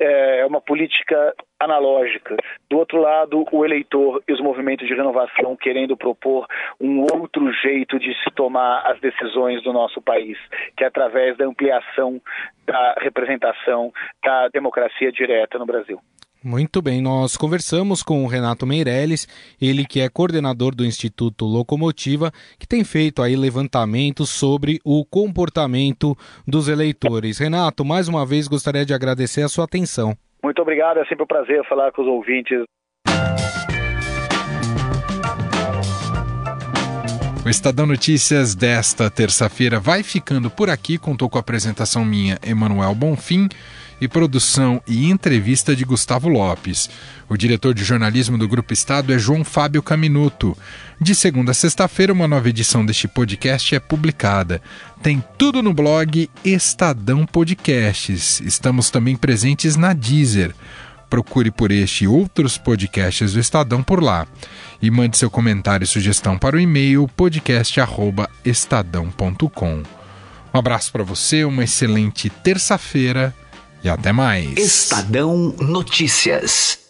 É 0.00 0.46
uma 0.46 0.60
política 0.60 1.34
analógica. 1.58 2.36
Do 2.70 2.78
outro 2.78 3.00
lado, 3.00 3.44
o 3.50 3.64
eleitor 3.64 4.22
e 4.28 4.32
os 4.32 4.40
movimentos 4.40 4.86
de 4.86 4.94
renovação 4.94 5.56
querendo 5.56 5.96
propor 5.96 6.46
um 6.80 7.00
outro 7.00 7.52
jeito 7.52 7.98
de 7.98 8.14
se 8.22 8.30
tomar 8.30 8.86
as 8.86 9.00
decisões 9.00 9.62
do 9.64 9.72
nosso 9.72 10.00
país, 10.00 10.38
que 10.76 10.84
é 10.84 10.86
através 10.86 11.36
da 11.36 11.44
ampliação 11.44 12.20
da 12.64 12.94
representação 13.00 13.92
da 14.22 14.48
democracia 14.48 15.10
direta 15.10 15.58
no 15.58 15.66
Brasil. 15.66 16.00
Muito 16.48 16.80
bem, 16.80 17.02
nós 17.02 17.36
conversamos 17.36 18.04
com 18.04 18.22
o 18.22 18.28
Renato 18.28 18.64
Meirelles, 18.68 19.26
ele 19.60 19.84
que 19.84 19.98
é 19.98 20.08
coordenador 20.08 20.76
do 20.76 20.84
Instituto 20.84 21.44
Locomotiva, 21.44 22.30
que 22.56 22.68
tem 22.68 22.84
feito 22.84 23.20
aí 23.20 23.34
levantamentos 23.34 24.30
sobre 24.30 24.78
o 24.84 25.04
comportamento 25.04 26.14
dos 26.46 26.68
eleitores. 26.68 27.40
Renato, 27.40 27.84
mais 27.84 28.06
uma 28.06 28.24
vez 28.24 28.46
gostaria 28.46 28.86
de 28.86 28.94
agradecer 28.94 29.42
a 29.42 29.48
sua 29.48 29.64
atenção. 29.64 30.14
Muito 30.40 30.62
obrigado, 30.62 30.98
é 30.98 31.04
sempre 31.06 31.24
um 31.24 31.26
prazer 31.26 31.66
falar 31.68 31.90
com 31.90 32.02
os 32.02 32.06
ouvintes. 32.06 32.62
O 37.46 37.48
Estadão 37.48 37.86
Notícias 37.86 38.56
desta 38.56 39.08
terça-feira 39.08 39.78
vai 39.78 40.02
ficando 40.02 40.50
por 40.50 40.68
aqui. 40.68 40.98
Contou 40.98 41.30
com 41.30 41.38
a 41.38 41.40
apresentação 41.40 42.04
minha, 42.04 42.40
Emanuel 42.42 42.92
Bonfim 42.92 43.48
e 44.00 44.08
produção 44.08 44.82
e 44.84 45.08
entrevista 45.08 45.76
de 45.76 45.84
Gustavo 45.84 46.28
Lopes. 46.28 46.90
O 47.28 47.36
diretor 47.36 47.72
de 47.72 47.84
jornalismo 47.84 48.36
do 48.36 48.48
Grupo 48.48 48.72
Estado 48.72 49.12
é 49.12 49.18
João 49.18 49.44
Fábio 49.44 49.80
Caminuto. 49.80 50.58
De 51.00 51.14
segunda 51.14 51.52
a 51.52 51.54
sexta-feira, 51.54 52.12
uma 52.12 52.26
nova 52.26 52.48
edição 52.48 52.84
deste 52.84 53.06
podcast 53.06 53.76
é 53.76 53.78
publicada. 53.78 54.60
Tem 55.00 55.22
tudo 55.38 55.62
no 55.62 55.72
blog 55.72 56.28
Estadão 56.44 57.24
Podcasts. 57.24 58.40
Estamos 58.40 58.90
também 58.90 59.14
presentes 59.14 59.76
na 59.76 59.92
Deezer. 59.92 60.52
Procure 61.08 61.50
por 61.50 61.70
este 61.70 62.04
e 62.04 62.08
outros 62.08 62.58
podcasts 62.58 63.32
do 63.32 63.40
Estadão 63.40 63.82
por 63.82 64.02
lá. 64.02 64.26
E 64.80 64.90
mande 64.90 65.16
seu 65.16 65.30
comentário 65.30 65.84
e 65.84 65.86
sugestão 65.86 66.36
para 66.38 66.56
o 66.56 66.60
e-mail 66.60 67.08
podcast@estadão.com. 67.16 69.82
Um 70.54 70.58
abraço 70.58 70.92
para 70.92 71.04
você, 71.04 71.44
uma 71.44 71.64
excelente 71.64 72.30
terça-feira 72.30 73.34
e 73.84 73.88
até 73.88 74.12
mais. 74.12 74.56
Estadão 74.56 75.54
Notícias. 75.58 76.85